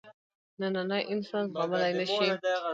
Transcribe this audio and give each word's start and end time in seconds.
نننی 0.59 1.01
انسان 1.13 1.45
زغملای 1.53 1.93
نه 1.99 2.05
شي. 2.13 2.27